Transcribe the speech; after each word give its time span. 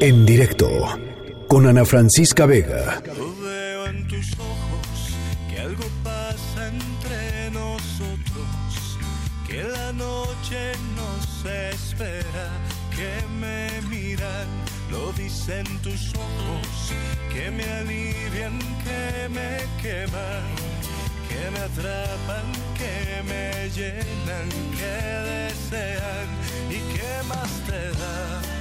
En 0.00 0.26
directo 0.26 0.68
con 1.46 1.66
Ana 1.66 1.84
Francisca 1.84 2.44
Vega. 2.44 3.00
veo 3.04 3.86
en 3.86 4.06
tus 4.08 4.32
ojos 4.32 5.14
que 5.48 5.60
algo 5.60 5.84
pasa 6.02 6.68
entre 6.68 7.50
nosotros, 7.52 8.98
que 9.48 9.62
la 9.62 9.92
noche 9.92 10.72
nos 10.96 11.44
espera, 11.72 12.48
que 12.96 13.14
me 13.38 13.80
miran, 13.88 14.48
lo 14.90 15.12
dicen 15.12 15.64
tus 15.82 16.12
ojos, 16.14 16.92
que 17.32 17.50
me 17.52 17.64
alivian, 17.64 18.58
que 18.84 19.28
me 19.28 19.58
queman, 19.80 20.46
que 21.28 21.50
me 21.52 21.58
atrapan, 21.60 22.46
que 22.76 23.22
me 23.22 23.70
llenan, 23.70 24.48
que 24.76 24.94
desean 25.30 26.28
y 26.70 26.78
que 26.92 27.28
más 27.28 27.50
te 27.66 27.90
da 28.00 28.55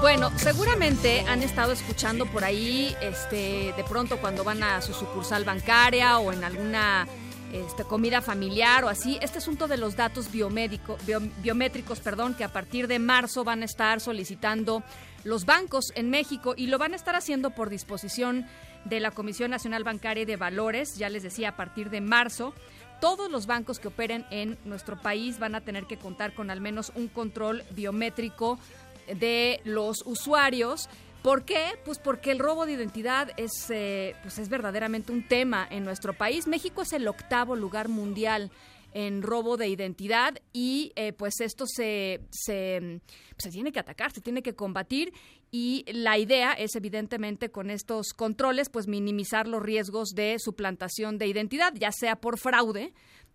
bueno, 0.00 0.30
seguramente 0.36 1.20
han 1.28 1.42
estado 1.42 1.72
escuchando 1.72 2.26
por 2.26 2.44
ahí, 2.44 2.94
este, 3.02 3.74
de 3.76 3.84
pronto 3.88 4.18
cuando 4.18 4.44
van 4.44 4.62
a 4.62 4.80
su 4.80 4.94
sucursal 4.94 5.44
bancaria 5.44 6.18
o 6.18 6.32
en 6.32 6.42
alguna 6.44 7.06
este, 7.52 7.84
comida 7.84 8.22
familiar 8.22 8.84
o 8.84 8.88
así, 8.88 9.18
este 9.20 9.38
asunto 9.38 9.68
de 9.68 9.76
los 9.76 9.96
datos 9.96 10.30
biomédico, 10.30 10.96
biométricos, 11.42 12.00
perdón, 12.00 12.34
que 12.34 12.44
a 12.44 12.52
partir 12.52 12.86
de 12.86 12.98
marzo 12.98 13.44
van 13.44 13.62
a 13.62 13.64
estar 13.64 14.00
solicitando 14.00 14.82
los 15.24 15.44
bancos 15.44 15.92
en 15.96 16.10
México 16.10 16.54
y 16.56 16.68
lo 16.68 16.78
van 16.78 16.92
a 16.92 16.96
estar 16.96 17.16
haciendo 17.16 17.50
por 17.50 17.68
disposición 17.68 18.46
de 18.84 19.00
la 19.00 19.10
Comisión 19.10 19.50
Nacional 19.50 19.84
Bancaria 19.84 20.22
y 20.22 20.26
de 20.26 20.36
Valores, 20.36 20.96
ya 20.96 21.10
les 21.10 21.22
decía, 21.22 21.50
a 21.50 21.56
partir 21.56 21.90
de 21.90 22.00
marzo 22.00 22.54
todos 23.00 23.30
los 23.30 23.46
bancos 23.46 23.78
que 23.78 23.88
operen 23.88 24.24
en 24.30 24.58
nuestro 24.64 25.00
país 25.00 25.38
van 25.38 25.54
a 25.54 25.60
tener 25.60 25.84
que 25.84 25.96
contar 25.96 26.34
con 26.34 26.50
al 26.50 26.60
menos 26.60 26.92
un 26.94 27.08
control 27.08 27.64
biométrico 27.70 28.58
de 29.06 29.60
los 29.64 30.02
usuarios. 30.06 30.88
¿Por 31.22 31.44
qué? 31.44 31.78
Pues 31.84 31.98
porque 31.98 32.30
el 32.30 32.38
robo 32.38 32.64
de 32.64 32.72
identidad 32.72 33.30
es, 33.36 33.70
eh, 33.70 34.16
pues 34.22 34.38
es 34.38 34.48
verdaderamente 34.48 35.12
un 35.12 35.26
tema 35.26 35.66
en 35.70 35.84
nuestro 35.84 36.14
país. 36.14 36.46
México 36.46 36.82
es 36.82 36.92
el 36.92 37.06
octavo 37.08 37.56
lugar 37.56 37.88
mundial 37.88 38.50
en 38.92 39.22
robo 39.22 39.56
de 39.56 39.68
identidad 39.68 40.38
y 40.52 40.92
eh, 40.96 41.12
pues 41.12 41.40
esto 41.40 41.66
se, 41.66 42.20
se, 42.30 43.00
se, 43.36 43.50
tiene 43.50 43.72
que 43.72 43.80
atacar, 43.80 44.12
se 44.12 44.20
tiene 44.20 44.42
que 44.42 44.54
combatir 44.54 45.12
y 45.50 45.84
la 45.92 46.18
idea 46.18 46.52
es 46.52 46.76
evidentemente 46.76 47.50
con 47.50 47.70
estos 47.70 48.12
controles 48.12 48.68
pues 48.68 48.86
minimizar 48.86 49.48
los 49.48 49.62
riesgos 49.62 50.10
de 50.10 50.36
suplantación 50.38 51.18
de 51.18 51.26
identidad, 51.26 51.72
ya 51.74 51.90
sea 51.92 52.16
por 52.16 52.38
fraude 52.38 52.92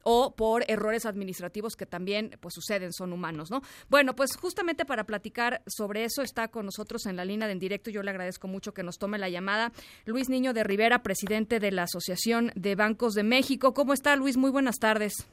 o 0.07 0.35
por 0.35 0.63
errores 0.67 1.05
administrativos 1.07 1.75
que 1.75 1.87
también 1.87 2.37
pues 2.39 2.53
suceden, 2.53 2.93
son 2.93 3.11
humanos, 3.11 3.49
¿no? 3.49 3.61
Bueno, 3.89 4.15
pues 4.15 4.37
justamente 4.37 4.85
para 4.85 5.05
platicar 5.05 5.63
sobre 5.65 6.05
eso 6.05 6.21
está 6.21 6.47
con 6.47 6.65
nosotros 6.65 7.07
en 7.07 7.15
la 7.15 7.25
línea 7.25 7.47
de 7.47 7.55
en 7.55 7.59
directo, 7.59 7.89
yo 7.89 8.03
le 8.03 8.11
agradezco 8.11 8.47
mucho 8.47 8.73
que 8.73 8.83
nos 8.83 8.99
tome 8.99 9.17
la 9.17 9.29
llamada, 9.29 9.71
Luis 10.05 10.29
Niño 10.29 10.53
de 10.53 10.63
Rivera, 10.63 11.01
presidente 11.01 11.59
de 11.59 11.71
la 11.71 11.83
Asociación 11.83 12.51
de 12.55 12.75
Bancos 12.75 13.13
de 13.13 13.23
México. 13.23 13.73
¿Cómo 13.73 13.93
está 13.93 14.15
Luis? 14.15 14.37
Muy 14.37 14.51
buenas 14.51 14.75
tardes. 14.77 15.25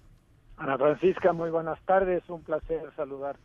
Ana 0.63 0.79
Francisca, 0.79 1.33
muy 1.33 1.51
buenas 1.51 1.81
tardes, 1.87 2.23
un 2.29 2.41
placer 2.45 2.81
saludar. 2.95 3.37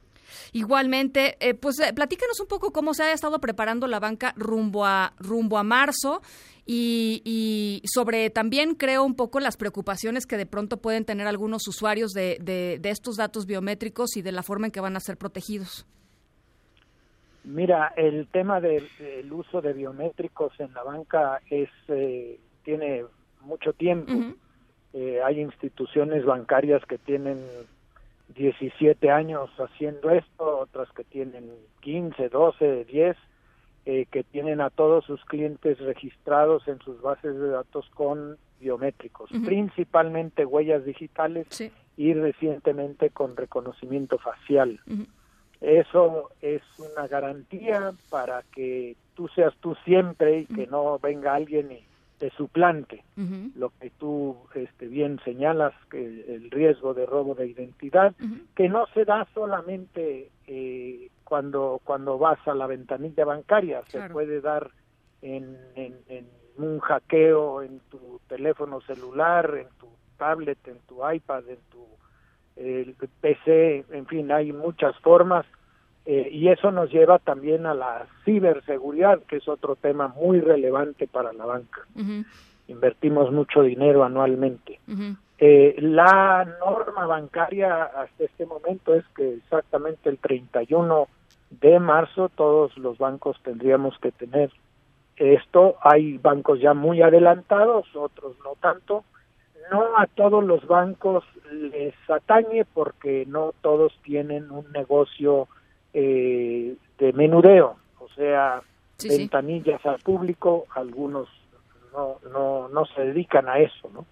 Igualmente, 0.54 1.36
eh, 1.40 1.56
pues 1.56 1.80
eh, 1.80 1.92
platícanos 1.92 2.40
un 2.40 2.48
poco 2.48 2.72
cómo 2.72 2.94
se 2.94 3.04
ha 3.04 3.12
estado 3.12 3.40
preparando 3.40 3.88
la 3.88 4.00
banca 4.00 4.34
rumbo 4.36 4.86
a 4.86 5.14
rumbo 5.18 5.58
a 5.58 5.64
marzo 5.64 6.22
y, 6.64 7.82
sobre 7.86 8.30
también 8.30 8.76
creo 8.76 9.04
un 9.04 9.16
poco 9.16 9.40
las 9.40 9.58
preocupaciones 9.58 10.28
que 10.28 10.38
de 10.38 10.46
pronto 10.46 10.78
pueden 10.78 11.06
tener 11.06 11.26
algunos 11.26 11.68
usuarios 11.68 12.12
de, 12.12 12.38
de, 12.40 12.90
estos 12.90 13.16
datos 13.16 13.48
biométricos 13.48 14.16
y 14.16 14.22
de 14.22 14.32
la 14.32 14.44
forma 14.44 14.68
en 14.68 14.72
que 14.72 14.82
van 14.82 14.96
a 14.96 15.00
ser 15.00 15.18
protegidos. 15.18 15.88
Mira, 17.46 17.94
el 17.96 18.28
tema 18.28 18.60
del, 18.60 18.88
uso 19.32 19.62
de 19.62 19.74
biométricos 19.74 20.54
en 20.60 20.72
la 20.74 20.84
banca 20.84 21.42
es 21.50 21.70
eh, 21.88 22.40
tiene 22.64 23.06
mucho 23.42 23.74
tiempo. 23.74 24.14
Eh, 25.00 25.22
hay 25.24 25.40
instituciones 25.42 26.26
bancarias 26.26 26.84
que 26.86 26.98
tienen 26.98 27.38
17 28.36 29.12
años 29.12 29.52
haciendo 29.60 30.10
esto, 30.10 30.58
otras 30.58 30.90
que 30.94 31.04
tienen 31.04 31.52
15, 31.82 32.30
12, 32.30 32.86
10, 32.86 33.18
que 33.86 34.24
tienen 34.32 34.60
a 34.60 34.70
todos 34.70 35.06
sus 35.06 35.24
clientes 35.24 35.80
registrados 35.80 36.68
en 36.68 36.78
sus 36.80 37.00
bases 37.00 37.40
de 37.40 37.48
datos 37.48 37.90
con 37.94 38.38
biométricos, 38.60 39.30
principalmente 39.46 40.46
huellas 40.46 40.84
digitales 40.84 41.48
y 41.96 42.14
recientemente 42.14 43.12
con 43.12 43.38
reconocimiento 43.38 44.18
facial. 44.18 44.82
Eso 45.62 46.32
es 46.42 46.62
una 46.80 47.08
garantía 47.08 47.94
para 48.10 48.44
que 48.54 48.96
tú 49.16 49.28
seas 49.30 49.54
tú 49.60 49.76
siempre 49.86 50.40
y 50.40 50.46
que 50.46 50.68
no 50.68 51.00
venga 51.00 51.34
alguien 51.34 51.72
y 51.72 51.84
de 52.20 52.32
suplante, 52.32 53.04
lo 53.56 53.72
que 53.80 53.92
tú 53.92 54.38
este, 54.56 54.88
bien 54.88 55.20
señalas, 55.24 55.74
que 55.92 56.04
el 56.36 56.50
riesgo 56.50 56.94
de 56.94 57.06
robo 57.06 57.36
de 57.36 57.48
identidad, 57.48 58.16
que 58.56 58.70
no 58.70 58.88
se 58.88 59.06
da 59.06 59.28
solamente 59.34 60.32
eh, 60.48 61.10
cuando, 61.24 61.80
cuando 61.84 62.18
vas 62.18 62.40
a 62.48 62.56
la 62.56 62.68
ventanilla 62.68 63.26
bancaria, 63.26 63.84
se 63.88 64.10
puede 64.10 64.42
dar 64.42 64.72
en, 65.22 65.58
en, 65.76 66.28
un 66.58 66.80
hackeo 66.80 67.62
en 67.62 67.80
tu 67.92 68.20
teléfono 68.28 68.82
celular, 68.82 69.56
en 69.56 69.68
tu 69.80 69.88
tablet, 70.18 70.58
en 70.68 70.80
tu 70.88 71.08
iPad, 71.08 71.44
en 71.48 71.60
tu 71.70 71.86
PC, 73.22 73.86
en 73.92 74.08
fin, 74.08 74.32
hay 74.32 74.52
muchas 74.52 74.98
formas 75.02 75.46
eh, 76.10 76.30
y 76.32 76.48
eso 76.48 76.72
nos 76.72 76.90
lleva 76.90 77.20
también 77.20 77.66
a 77.66 77.74
la 77.74 78.08
ciberseguridad, 78.24 79.20
que 79.24 79.36
es 79.36 79.48
otro 79.50 79.76
tema 79.76 80.08
muy 80.08 80.40
relevante 80.40 81.06
para 81.06 81.34
la 81.34 81.46
banca. 81.46 81.82
Invertimos 82.70 83.30
mucho 83.34 83.62
dinero 83.62 84.06
anualmente. 84.06 84.80
eh, 85.38 85.76
la 85.80 86.48
norma 86.62 87.06
bancaria 87.08 87.84
hasta 87.84 88.24
este 88.24 88.46
momento 88.46 88.96
es 88.96 89.04
que 89.18 89.34
exactamente 89.34 90.10
el 90.10 90.18
31 90.18 91.10
de 91.50 91.78
marzo 91.80 92.30
todos 92.30 92.78
los 92.78 92.98
bancos 92.98 93.36
tendríamos 93.44 94.00
que 94.00 94.14
tener 94.14 94.50
esto. 95.18 95.76
Hay 95.82 96.20
bancos 96.20 96.62
ya 96.62 96.74
muy 96.74 97.02
adelantados, 97.02 97.86
otros 97.94 98.38
no 98.46 98.54
tanto. 98.62 99.04
No 99.74 99.84
a 99.98 100.08
todos 100.08 100.42
los 100.42 100.66
bancos 100.68 101.26
les 101.52 101.94
atañe 102.10 102.64
porque 102.74 103.26
no 103.28 103.54
todos 103.62 103.92
tienen 104.04 104.50
un 104.52 104.72
negocio 104.72 105.50
eh, 106.00 106.76
de 107.00 107.14
menudeo, 107.14 107.76
o 108.00 108.08
sea, 108.10 108.62
ventanillas 109.02 109.84
al 109.84 109.98
público, 109.98 110.68
algunos 110.76 111.28
no, 111.92 112.18
no, 112.32 112.70
no 112.70 112.86
se 112.86 113.02
dedican 113.02 113.50
a 113.50 113.58
eso, 113.58 113.90
¿no? 113.92 114.06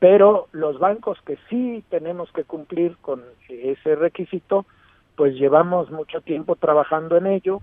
Pero 0.00 0.48
los 0.50 0.80
bancos 0.80 1.20
que 1.24 1.38
sí 1.48 1.84
tenemos 1.88 2.32
que 2.32 2.42
cumplir 2.42 2.96
con 2.96 3.22
ese 3.48 3.94
requisito, 3.94 4.66
pues 5.14 5.36
llevamos 5.36 5.88
mucho 5.92 6.20
tiempo 6.20 6.56
trabajando 6.56 7.16
en 7.16 7.28
ello 7.28 7.60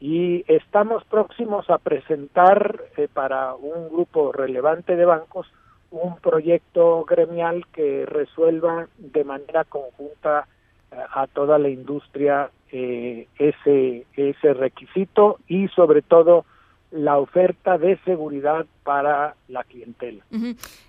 y 0.00 0.42
estamos 0.48 1.04
próximos 1.04 1.68
a 1.68 1.76
presentar 1.76 2.84
eh, 2.96 3.06
para 3.12 3.54
un 3.54 3.90
grupo 3.90 4.32
relevante 4.32 4.96
de 4.96 5.04
bancos 5.04 5.46
un 5.90 6.16
proyecto 6.16 7.04
gremial 7.04 7.66
que 7.70 8.06
resuelva 8.06 8.88
de 8.96 9.24
manera 9.24 9.64
conjunta 9.64 10.48
a 11.12 11.26
toda 11.26 11.58
la 11.58 11.68
industria 11.68 12.50
eh, 12.76 13.28
ese, 13.38 14.04
ese 14.16 14.52
requisito 14.52 15.38
y 15.46 15.68
sobre 15.68 16.02
todo 16.02 16.44
la 16.90 17.18
oferta 17.18 17.78
de 17.78 17.96
seguridad 17.98 18.66
para 18.82 19.36
la 19.46 19.62
clientela. 19.62 20.24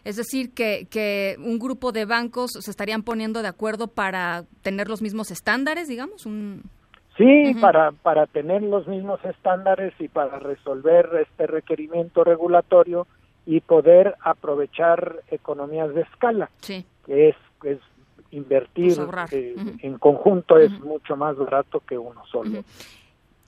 Es 0.04 0.16
decir, 0.16 0.52
que, 0.56 0.88
que 0.90 1.36
un 1.38 1.60
grupo 1.60 1.92
de 1.92 2.06
bancos 2.06 2.54
se 2.60 2.72
estarían 2.72 3.04
poniendo 3.04 3.44
de 3.44 3.50
acuerdo 3.50 3.88
para 3.88 4.46
tener 4.64 4.90
los 4.90 5.04
mismos 5.04 5.30
estándares, 5.30 5.88
digamos. 5.88 6.26
Un... 6.26 6.64
Sí, 7.18 7.54
para, 7.62 7.92
para 7.92 8.26
tener 8.26 8.64
los 8.64 8.88
mismos 8.88 9.24
estándares 9.24 9.94
y 10.00 10.08
para 10.08 10.40
resolver 10.40 11.08
este 11.22 11.46
requerimiento 11.46 12.24
regulatorio 12.24 13.06
y 13.46 13.60
poder 13.60 14.16
aprovechar 14.22 15.18
economías 15.30 15.94
de 15.94 16.02
escala, 16.02 16.50
sí. 16.62 16.84
que 17.06 17.30
es, 17.30 17.36
es 17.64 17.78
invertir 18.36 18.96
pues 18.96 19.34
eh, 19.34 19.56
en 19.80 19.98
conjunto 19.98 20.58
es 20.58 20.72
mucho 20.82 21.16
más 21.16 21.38
barato 21.38 21.80
que 21.80 21.98
uno 21.98 22.26
solo. 22.26 22.64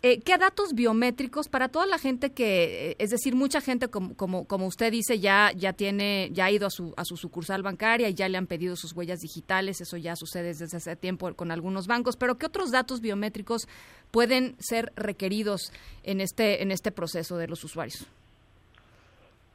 Eh, 0.04 0.22
¿Qué 0.22 0.38
datos 0.38 0.74
biométricos 0.76 1.50
para 1.50 1.70
toda 1.70 1.88
la 1.88 1.98
gente 1.98 2.32
que, 2.32 2.92
eh, 2.92 2.96
es 3.00 3.10
decir, 3.10 3.36
mucha 3.36 3.62
gente 3.62 3.88
como, 3.88 4.16
como, 4.16 4.46
como 4.46 4.68
usted 4.68 4.92
dice 4.92 5.20
ya 5.20 5.52
ya 5.56 5.74
tiene 5.74 6.30
ya 6.32 6.46
ha 6.46 6.52
ido 6.52 6.68
a 6.68 6.70
su 6.70 6.94
a 6.98 7.04
su 7.04 7.18
sucursal 7.18 7.64
bancaria 7.64 8.08
y 8.08 8.14
ya 8.14 8.30
le 8.30 8.38
han 8.38 8.46
pedido 8.46 8.76
sus 8.76 8.96
huellas 8.96 9.20
digitales, 9.20 9.82
eso 9.82 9.98
ya 9.98 10.16
sucede 10.16 10.50
desde 10.50 10.78
hace 10.78 10.96
tiempo 10.96 11.34
con 11.34 11.52
algunos 11.52 11.88
bancos, 11.88 12.16
pero 12.16 12.38
¿qué 12.38 12.46
otros 12.46 12.72
datos 12.72 13.02
biométricos 13.02 13.68
pueden 14.12 14.56
ser 14.60 14.94
requeridos 14.96 15.74
en 16.04 16.22
este 16.22 16.62
en 16.62 16.72
este 16.72 16.92
proceso 16.92 17.38
de 17.38 17.48
los 17.48 17.64
usuarios? 17.64 18.08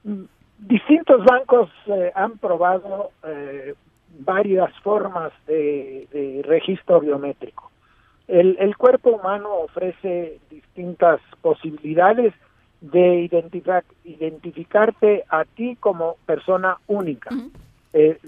Mm, 0.02 0.25
distintos 0.58 1.25
bancos 1.25 1.70
han 2.17 2.37
probado 2.38 3.12
varias 4.18 4.72
formas 4.80 5.32
de, 5.46 6.42
registro 6.44 7.00
biométrico. 7.00 7.70
El, 8.28 8.56
el 8.60 8.76
cuerpo 8.76 9.10
humano 9.10 9.50
ofrece 9.54 10.38
distintas 10.50 11.20
posibilidades 11.40 12.32
de 12.80 13.20
identificar, 13.20 13.84
identificarte 14.04 15.24
a 15.28 15.44
ti 15.44 15.76
como 15.78 16.16
persona 16.26 16.78
única. 16.86 17.30
Eh, 17.92 18.18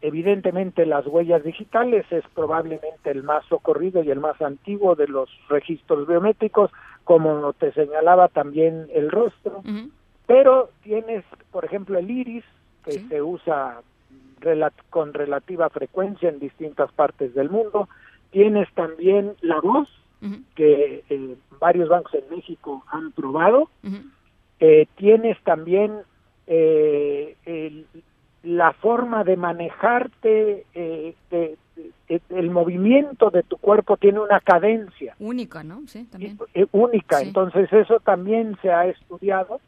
evidentemente 0.00 0.86
las 0.86 1.06
huellas 1.06 1.44
digitales 1.44 2.06
es 2.10 2.24
probablemente 2.34 3.10
el 3.10 3.22
más 3.22 3.44
socorrido 3.46 4.02
y 4.02 4.10
el 4.10 4.18
más 4.18 4.40
antiguo 4.40 4.94
de 4.94 5.06
los 5.06 5.28
registros 5.48 6.08
biométricos, 6.08 6.70
como 7.04 7.52
te 7.52 7.72
señalaba 7.72 8.28
también 8.28 8.86
el 8.94 9.10
rostro, 9.10 9.62
pero 10.26 10.70
tienes, 10.82 11.24
por 11.50 11.64
ejemplo, 11.64 11.98
el 11.98 12.10
iris, 12.10 12.44
que 12.84 12.92
se 12.92 13.20
usa 13.20 13.82
con 14.90 15.14
relativa 15.14 15.68
frecuencia 15.70 16.28
en 16.28 16.38
distintas 16.38 16.90
partes 16.92 17.34
del 17.34 17.50
mundo, 17.50 17.88
tienes 18.30 18.72
también 18.74 19.34
la 19.40 19.60
voz, 19.60 19.88
que 20.54 21.02
eh, 21.08 21.36
varios 21.58 21.88
bancos 21.88 22.12
en 22.14 22.28
México 22.36 22.84
han 22.88 23.12
probado. 23.12 23.70
Eh, 24.58 24.86
tienes 24.96 25.42
también 25.44 25.92
eh, 26.46 27.84
la 28.42 28.72
forma 28.74 29.24
de 29.24 29.36
manejarte, 29.36 30.66
el 32.28 32.50
movimiento 32.50 33.30
de 33.30 33.42
tu 33.42 33.56
cuerpo 33.56 33.96
tiene 33.96 34.20
una 34.20 34.40
cadencia. 34.40 35.16
Única, 35.18 35.64
¿no? 35.64 35.82
Sí, 35.86 36.04
también. 36.04 36.38
única, 36.72 37.22
entonces 37.22 37.72
eso 37.72 38.00
también 38.00 38.58
se 38.60 38.70
ha 38.70 38.86
estudiado, 38.86 39.60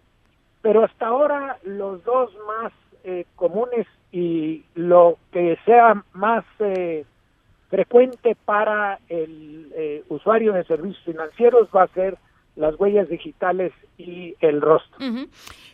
pero 0.61 0.85
hasta 0.85 1.07
ahora 1.07 1.59
los 1.65 2.05
dos 2.05 2.31
más 2.47 2.73
comunes 3.37 3.87
y 4.13 4.65
lo 4.75 5.19
que 5.33 5.59
sea 5.65 6.05
más 6.13 6.45
frecuente 7.73 8.37
para 8.45 9.01
el 9.09 9.73
eh, 9.75 10.05
usuario 10.11 10.53
de 10.53 10.63
servicios 10.65 11.03
financieros 11.07 11.71
va 11.75 11.85
a 11.85 11.89
ser 11.95 12.19
las 12.55 12.79
huellas 12.79 13.09
digitales 13.09 13.73
y 13.97 14.37
el 14.41 14.61
rostro. 14.61 14.99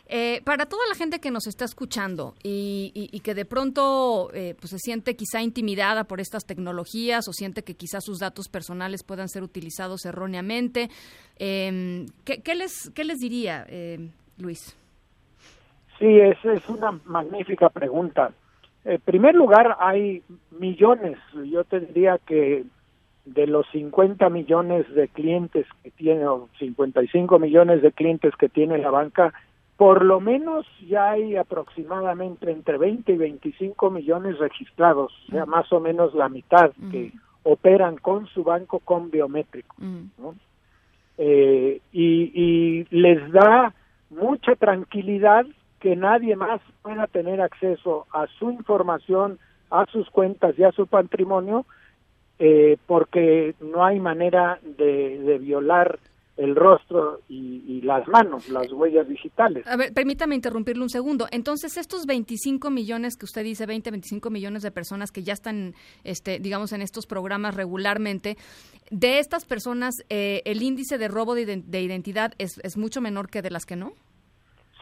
Eh, 0.07 0.41
para 0.45 0.67
toda 0.67 0.87
la 0.89 0.95
gente 0.95 1.19
que 1.19 1.33
nos 1.33 1.49
está 1.49 1.65
escuchando 1.65 2.37
y, 2.41 3.21
que 3.25 3.35
de 3.35 3.45
pronto 3.45 4.31
eh, 4.33 4.55
pues 4.61 4.71
se 4.71 4.79
siente 4.79 5.17
quizá 5.17 5.43
intimidada 5.43 6.05
por 6.05 6.21
estas 6.21 6.45
tecnologías 6.47 7.27
o 7.27 7.33
siente 7.33 7.65
que 7.65 7.75
quizá 7.75 8.01
sus 8.01 8.21
datos 8.21 8.49
personales 8.49 9.03
puedan 9.03 9.29
ser 9.29 9.43
utilizados 9.43 10.05
erróneamente, 10.05 10.91
em, 11.37 12.07
¿qué, 12.25 12.55
les, 12.55 12.91
¿qué 12.95 13.03
les 13.03 13.19
diría, 13.19 13.67
Luis? 14.39 14.77
Sí, 15.99 16.21
esa 16.21 16.53
es 16.53 16.69
una 16.69 16.99
magnífica 17.05 17.69
pregunta. 17.71 18.33
En 18.85 19.01
primer 19.01 19.35
lugar, 19.35 19.77
hay 19.81 20.23
millones, 20.59 21.19
yo 21.45 21.65
te 21.65 21.81
diría 21.81 22.19
que 22.19 22.65
de 23.25 23.47
los 23.47 23.67
50 23.73 24.31
millones 24.31 24.89
de 24.95 25.09
clientes 25.09 25.67
que 25.83 25.91
tiene, 25.91 26.27
o 26.27 26.49
55 26.59 27.39
millones 27.39 27.83
de 27.83 27.93
clientes 27.93 28.35
que 28.37 28.49
tiene 28.49 28.79
la 28.79 28.91
banca, 28.91 29.35
por 29.77 30.05
lo 30.05 30.21
menos 30.21 30.67
ya 30.89 31.11
hay 31.11 31.37
aproximadamente 31.37 32.51
entre 32.51 32.79
20 32.79 33.13
y 33.13 33.17
25 33.17 33.91
millones 33.91 34.39
registrados, 34.39 35.13
o 35.29 35.33
sea, 35.33 35.47
más 35.47 35.73
o 35.73 35.81
menos 35.81 36.15
la 36.15 36.29
mitad 36.29 36.73
que 36.91 37.13
operan 37.45 37.97
con 37.97 38.27
su 38.27 38.43
banco 38.43 38.81
con 38.81 39.11
biométrico. 39.11 39.77
Eh, 41.19 41.81
y, 41.93 42.33
y 42.35 42.87
les 42.91 43.31
da 43.31 43.75
mucha 44.11 44.55
tranquilidad 44.57 45.47
que 45.81 45.97
nadie 45.97 46.37
más 46.37 46.61
pueda 46.83 47.07
tener 47.07 47.41
acceso 47.41 48.07
a 48.13 48.27
su 48.39 48.51
información, 48.51 49.39
a 49.71 49.87
sus 49.87 50.09
cuentas 50.11 50.59
y 50.59 50.65
a 50.65 50.73
su 50.73 50.87
patrimonio, 50.87 51.67
eh, 52.39 52.79
porque 52.87 53.55
no 53.61 53.85
hay 53.85 53.99
manera 54.01 54.61
de, 54.63 55.39
violar 55.41 55.99
el 56.37 56.55
rostro 56.55 57.21
y, 57.29 57.81
las 57.83 58.07
manos, 58.07 58.49
las 58.49 58.71
huellas 58.73 59.09
digitales. 59.09 59.67
A 59.67 59.77
ver, 59.77 59.93
permítame 59.93 60.35
interrumpirle 60.35 60.83
un 60.83 60.91
segundo. 60.91 61.27
Entonces, 61.33 61.77
estos 61.77 62.07
25 62.07 62.71
millones 62.71 63.17
que 63.17 63.25
usted 63.25 63.43
dice, 63.43 63.67
20, 63.67 63.91
25 63.91 64.31
millones 64.31 64.63
de 64.63 64.71
personas 64.71 65.11
que 65.11 65.23
ya 65.23 65.33
están, 65.33 65.75
este, 66.05 66.39
digamos, 66.39 66.73
en 66.73 66.83
estos 66.83 67.07
programas 67.07 67.57
regularmente, 67.57 68.37
de 68.91 69.19
estas 69.19 69.45
personas, 69.47 69.95
eh, 70.11 70.43
¿el 70.45 70.63
índice 70.63 70.99
de 70.99 71.09
robo 71.09 71.35
de, 71.35 71.63
identidad 71.81 72.35
es, 72.39 72.61
es 72.63 72.77
mucho 72.77 73.01
menor 73.01 73.31
que 73.31 73.43
de 73.43 73.51
las 73.51 73.65
que 73.65 73.75
no? 73.75 73.95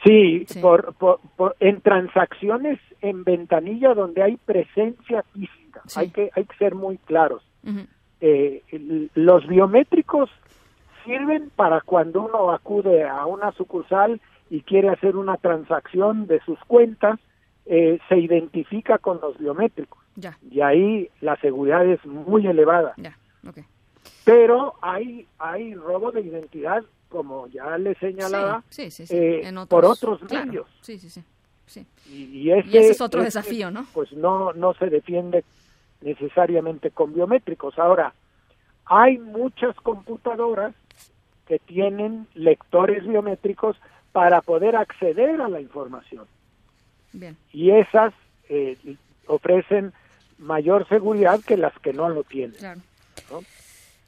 Sí, 0.04 0.46
Por, 0.60 0.94
por, 0.94 1.56
en 1.60 1.80
transacciones 1.80 2.78
en 3.00 3.24
ventanilla 3.24 3.94
donde 3.94 4.22
hay 4.22 4.36
presencia 4.36 5.22
física, 5.32 5.82
hay, 5.96 6.10
que, 6.10 6.30
hay 6.34 6.44
que 6.44 6.56
ser 6.56 6.74
muy 6.74 6.98
claros. 6.98 7.42
Eh, 8.20 8.62
los 9.14 9.46
biométricos 9.46 10.30
sirven 11.04 11.50
para 11.54 11.80
cuando 11.80 12.22
uno 12.22 12.52
acude 12.52 13.04
a 13.04 13.26
una 13.26 13.52
sucursal 13.52 14.20
y 14.50 14.62
quiere 14.62 14.90
hacer 14.90 15.16
una 15.16 15.36
transacción 15.36 16.26
de 16.26 16.40
sus 16.40 16.58
cuentas, 16.60 17.18
eh, 17.64 17.98
se 18.08 18.18
identifica 18.18 18.98
con 18.98 19.20
los 19.20 19.38
biométricos. 19.38 19.98
Y 20.50 20.60
ahí 20.60 21.10
la 21.20 21.36
seguridad 21.36 21.84
es 21.86 22.04
muy 22.06 22.46
elevada. 22.46 22.94
Pero 24.24 24.74
hay, 24.82 25.26
hay 25.38 25.74
robo 25.74 26.12
de 26.12 26.20
identidad 26.20 26.84
como 27.08 27.46
ya 27.48 27.78
le 27.78 27.94
señalaba, 27.96 28.62
eh, 28.78 29.52
por 29.68 29.84
otros 29.84 30.22
medios. 30.30 30.66
Sí, 30.80 30.98
sí, 30.98 31.08
sí. 31.08 31.22
Y, 32.08 32.50
ese, 32.50 32.90
es 32.90 33.00
otro 33.00 33.22
desafío, 33.22 33.70
¿no? 33.70 33.86
Pues 33.92 34.12
no, 34.12 34.52
no 34.52 34.74
se 34.74 34.86
defiende 34.86 35.44
necesariamente 36.00 36.90
con 36.90 37.12
biométricos. 37.12 37.78
Ahora, 37.78 38.14
hay 38.84 39.18
muchas 39.18 39.74
computadoras 39.76 40.74
que 41.46 41.58
tienen 41.58 42.26
lectores 42.34 43.06
biométricos 43.06 43.76
para 44.12 44.40
poder 44.40 44.76
acceder 44.76 45.40
a 45.40 45.48
la 45.48 45.60
información. 45.60 46.26
Bien. 47.12 47.36
Y 47.52 47.70
esas 47.70 48.14
eh, 48.48 48.76
ofrecen 49.26 49.92
mayor 50.38 50.88
seguridad 50.88 51.40
que 51.44 51.56
las 51.56 51.76
que 51.80 51.92
no 51.92 52.08
lo 52.08 52.24
tienen. 52.24 52.56
Claro. 52.56 52.80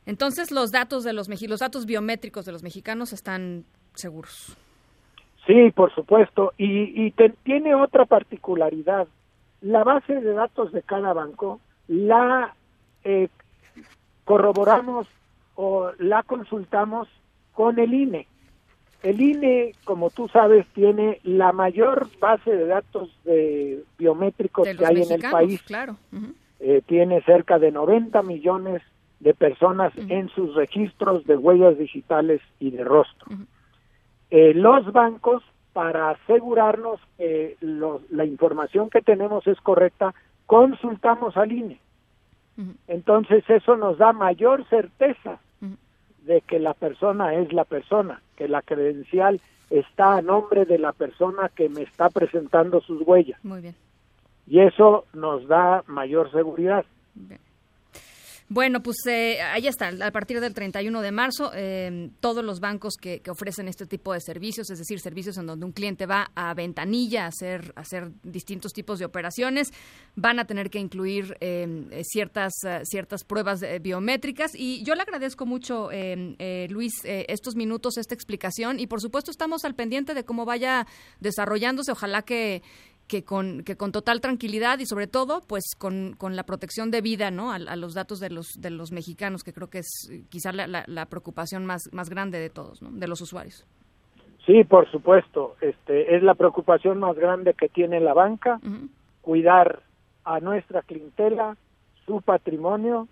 Entonces 0.08 0.50
los 0.50 0.72
datos 0.72 1.04
de 1.04 1.12
los 1.12 1.28
los 1.28 1.60
datos 1.60 1.84
biométricos 1.84 2.46
de 2.46 2.52
los 2.52 2.62
mexicanos 2.62 3.12
están 3.12 3.66
seguros. 3.92 4.56
Sí, 5.46 5.70
por 5.74 5.94
supuesto. 5.94 6.54
Y, 6.56 7.10
tiene 7.44 7.74
otra 7.74 8.06
particularidad. 8.06 9.06
La 9.60 9.84
base 9.84 10.14
de 10.14 10.32
datos 10.32 10.72
de 10.72 10.80
cada 10.80 11.12
banco 11.12 11.60
la 11.88 12.54
eh, 13.04 13.28
corroboramos 14.24 15.06
o 15.56 15.90
la 15.98 16.22
consultamos 16.22 17.06
con 17.52 17.78
el 17.78 17.92
INE. 17.92 18.26
El 19.02 19.20
INE, 19.20 19.74
como 19.84 20.08
tú 20.08 20.28
sabes, 20.28 20.66
tiene 20.68 21.20
la 21.22 21.52
mayor 21.52 22.08
base 22.18 22.50
de 22.50 22.66
datos 22.66 23.10
de 23.24 23.84
biométricos 23.98 24.66
que 24.66 24.86
hay 24.86 25.02
en 25.02 25.12
el 25.12 25.30
país. 25.30 25.62
Claro. 25.64 25.96
Eh, 26.60 26.80
tiene 26.86 27.20
cerca 27.24 27.58
de 27.58 27.72
90 27.72 28.22
millones 28.22 28.80
de 29.20 29.34
personas 29.34 29.92
en 29.96 30.28
sus 30.28 30.54
registros 30.54 31.24
de 31.26 31.36
huellas 31.36 31.76
digitales 31.78 32.40
y 32.60 32.70
de 32.70 32.84
rostro. 32.84 33.26
Eh, 34.30 34.54
los 34.54 34.92
bancos, 34.92 35.42
para 35.72 36.10
asegurarnos 36.10 37.00
que 37.16 37.56
la 37.60 38.24
información 38.24 38.90
que 38.90 39.00
tenemos 39.00 39.46
es 39.46 39.60
correcta, 39.60 40.14
consultamos 40.46 41.36
al 41.36 41.52
INE. 41.52 41.80
Entonces 42.88 43.44
eso 43.48 43.76
nos 43.76 43.98
da 43.98 44.12
mayor 44.12 44.64
certeza 44.68 45.38
de 46.24 46.40
que 46.42 46.58
la 46.58 46.74
persona 46.74 47.34
es 47.34 47.52
la 47.52 47.64
persona, 47.64 48.20
que 48.36 48.48
la 48.48 48.62
credencial 48.62 49.40
está 49.70 50.16
a 50.16 50.22
nombre 50.22 50.64
de 50.64 50.78
la 50.78 50.92
persona 50.92 51.48
que 51.48 51.68
me 51.68 51.82
está 51.82 52.10
presentando 52.10 52.80
sus 52.80 53.00
huellas. 53.06 53.42
Muy 53.44 53.62
bien. 53.62 53.74
Y 54.46 54.60
eso 54.60 55.04
nos 55.12 55.46
da 55.46 55.84
mayor 55.86 56.30
seguridad. 56.32 56.84
Bueno, 58.50 58.82
pues 58.82 58.96
eh, 59.06 59.42
ahí 59.42 59.66
está, 59.66 59.92
a 60.00 60.10
partir 60.10 60.40
del 60.40 60.54
31 60.54 61.02
de 61.02 61.12
marzo, 61.12 61.50
eh, 61.54 62.08
todos 62.20 62.42
los 62.42 62.60
bancos 62.60 62.96
que, 62.96 63.20
ofrecen 63.28 63.68
este 63.68 63.84
tipo 63.84 64.14
de 64.14 64.22
servicios, 64.22 64.70
es 64.70 64.78
decir, 64.78 65.00
servicios 65.00 65.36
en 65.36 65.44
donde 65.44 65.66
un 65.66 65.72
cliente 65.72 66.06
va 66.06 66.30
a 66.34 66.54
ventanilla 66.54 67.26
a 67.26 67.28
hacer, 67.28 67.74
hacer 67.76 68.10
distintos 68.22 68.72
tipos 68.72 68.98
de 68.98 69.04
operaciones, 69.04 69.70
van 70.16 70.38
a 70.38 70.46
tener 70.46 70.70
que 70.70 70.78
incluir 70.78 71.36
em, 71.40 71.90
ciertas, 72.04 72.54
ciertas 72.84 73.22
pruebas 73.22 73.62
biométricas. 73.82 74.52
Y 74.54 74.82
yo 74.82 74.94
le 74.94 75.02
agradezco 75.02 75.44
mucho, 75.44 75.90
eh, 75.92 76.66
Luis, 76.70 76.94
estos 77.04 77.54
minutos, 77.54 77.98
esta 77.98 78.14
explicación. 78.14 78.80
Y 78.80 78.86
por 78.86 79.02
supuesto, 79.02 79.30
estamos 79.30 79.66
al 79.66 79.74
pendiente 79.74 80.14
de 80.14 80.24
cómo 80.24 80.46
vaya 80.46 80.86
desarrollándose. 81.20 81.92
Ojalá 81.92 82.22
que 82.22 82.62
que 83.08 83.24
con, 83.24 83.64
que 83.64 83.76
con 83.76 83.90
total 83.90 84.20
tranquilidad 84.20 84.78
y 84.78 84.86
sobre 84.86 85.06
todo 85.06 85.40
pues 85.46 85.74
con, 85.76 86.14
con 86.16 86.36
la 86.36 86.44
protección 86.44 86.90
de 86.90 87.00
vida 87.00 87.30
¿no? 87.30 87.50
A, 87.50 87.58
los 87.58 87.94
datos 87.94 88.20
de 88.20 88.30
los, 88.30 88.60
de 88.60 88.70
los 88.70 88.92
mexicanos, 88.92 89.42
que 89.42 89.52
creo 89.52 89.68
que 89.68 89.78
es 89.78 90.10
quizá 90.28 90.52
la, 90.52 90.84
la, 90.86 91.06
preocupación 91.06 91.64
más, 91.66 91.88
más 91.92 92.10
grande 92.10 92.38
de 92.38 92.50
todos, 92.50 92.82
¿no? 92.82 92.90
de 92.90 93.08
los 93.08 93.20
usuarios. 93.20 93.66
Sí, 94.46 94.64
por 94.64 94.90
supuesto, 94.90 95.56
este, 95.60 96.16
es 96.16 96.22
la 96.22 96.34
preocupación 96.34 96.98
más 96.98 97.16
grande 97.16 97.54
que 97.54 97.68
tiene 97.68 98.00
la 98.00 98.14
banca, 98.14 98.60
cuidar 99.20 99.82
a 100.24 100.40
nuestra 100.40 100.82
clientela, 100.82 101.56
su 102.06 102.22
patrimonio 102.22 103.08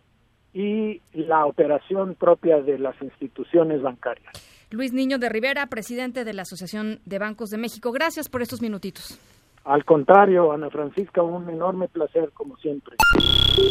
y 0.55 1.03
la 1.13 1.45
operación 1.45 2.15
propia 2.15 2.63
de 2.63 2.79
las 2.79 3.01
instituciones 3.03 3.83
bancarias. 3.83 4.33
Luis 4.71 4.93
Niño 4.93 5.19
de 5.19 5.29
Rivera, 5.29 5.67
presidente 5.67 6.25
de 6.25 6.33
la 6.33 6.43
Asociación 6.43 7.01
de 7.05 7.19
Bancos 7.19 7.51
de 7.51 7.59
México. 7.59 7.93
Gracias 7.93 8.29
por 8.29 8.43
estos 8.43 8.63
minutitos. 8.63 9.21
Al 9.67 9.85
contrario, 9.85 10.53
Ana 10.53 10.71
Francisca, 10.71 11.23
un 11.23 11.51
enorme 11.51 11.89
placer 11.89 12.31
como 12.33 12.57
siempre. 12.57 12.97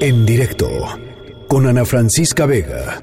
En 0.01 0.25
directo 0.25 0.67
con 1.47 1.67
Ana 1.67 1.85
Francisca 1.85 2.45
Vega. 2.45 3.01